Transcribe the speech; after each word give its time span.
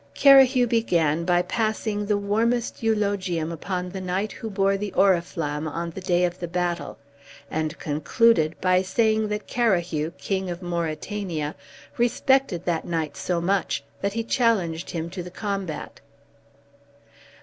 Carahue 0.15 0.65
began 0.65 1.25
by 1.25 1.43
passing 1.43 2.03
the 2.07 2.17
warmest 2.17 2.81
eulogium 2.81 3.51
upon 3.51 3.89
the 3.89 4.01
knight 4.01 4.31
who 4.31 4.49
bore 4.49 4.75
the 4.75 4.91
Oriflamme 4.93 5.67
on 5.67 5.91
the 5.91 6.01
day 6.01 6.25
of 6.25 6.39
the 6.39 6.47
battle, 6.47 6.97
and 7.51 7.77
concluded 7.77 8.55
by 8.59 8.81
saying 8.81 9.27
that 9.27 9.45
Carahue, 9.45 10.09
King 10.17 10.49
of 10.49 10.63
Mauritania, 10.63 11.53
respected 11.99 12.65
that 12.65 12.83
knight 12.83 13.15
so 13.15 13.39
much 13.39 13.83
that 14.01 14.13
he 14.13 14.23
challenged 14.23 14.89
him 14.89 15.07
to 15.11 15.21
the 15.21 15.29
combat. 15.29 16.01